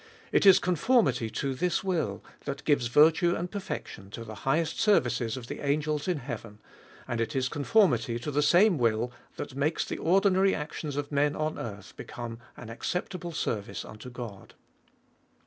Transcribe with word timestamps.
It 0.31 0.47
is 0.47 0.57
con 0.57 0.75
formity 0.75 1.31
to 1.35 1.53
this 1.53 1.83
will, 1.83 2.23
that 2.45 2.63
gives 2.63 2.87
virtue 2.87 3.35
and 3.35 3.51
perfection 3.51 4.09
to 4.09 4.23
the 4.23 4.33
highest 4.49 4.79
services 4.79 5.37
of 5.37 5.51
angels 5.51 6.07
in 6.07 6.17
heaven; 6.17 6.57
and 7.07 7.21
it 7.21 7.35
is 7.35 7.47
conformity 7.47 8.17
to 8.17 8.31
the 8.31 8.41
same 8.41 8.79
will 8.79 9.11
that 9.35 9.53
makes 9.55 9.85
the 9.85 9.99
ordinary 9.99 10.55
actions 10.55 10.95
of 10.95 11.11
men 11.11 11.35
on 11.35 11.59
earth 11.59 11.95
become 11.95 12.39
an 12.57 12.71
acceptable 12.71 13.31
service 13.31 13.85
unto 13.85 14.09
God. 14.09 14.55